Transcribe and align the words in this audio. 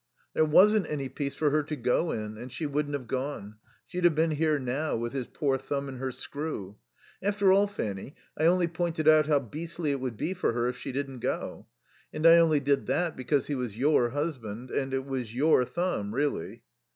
"There 0.33 0.45
wasn't 0.45 0.89
any 0.89 1.09
peace 1.09 1.35
for 1.35 1.51
her 1.51 1.61
to 1.61 1.75
go 1.75 2.09
in; 2.09 2.35
and 2.35 2.51
she 2.51 2.65
wouldn't 2.65 2.95
have 2.95 3.05
gone. 3.07 3.57
She'd 3.85 4.03
have 4.05 4.15
been 4.15 4.31
here 4.31 4.57
now, 4.57 4.95
with 4.95 5.13
his 5.13 5.27
poor 5.27 5.59
thumb 5.59 5.87
in 5.87 5.97
her 5.97 6.11
screw. 6.11 6.77
After 7.21 7.51
all, 7.53 7.67
Fanny, 7.67 8.15
I 8.35 8.45
only 8.47 8.67
pointed 8.67 9.07
out 9.07 9.27
how 9.27 9.37
beastly 9.37 9.91
it 9.91 9.99
would 9.99 10.17
be 10.17 10.33
for 10.33 10.53
her 10.53 10.67
if 10.67 10.75
she 10.79 10.91
didn't 10.91 11.19
go. 11.19 11.67
And 12.11 12.25
I 12.25 12.37
only 12.37 12.59
did 12.59 12.87
that 12.87 13.15
because 13.15 13.45
he 13.45 13.53
was 13.53 13.77
your 13.77 14.09
husband, 14.09 14.71
and 14.71 14.91
it 14.91 15.05
was 15.05 15.35
your 15.35 15.65
thumb, 15.65 16.15
really." 16.15 16.63